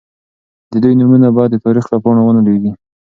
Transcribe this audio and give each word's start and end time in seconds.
د 0.71 0.73
دوی 0.83 0.93
نومونه 0.99 1.27
باید 1.35 1.49
د 1.53 1.57
تاریخ 1.65 1.85
له 1.93 1.97
پاڼو 2.03 2.21
ونه 2.25 2.41
لوېږي. 2.45 2.71